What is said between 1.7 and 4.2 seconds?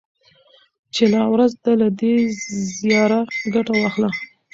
له دې زياره ګټه واخله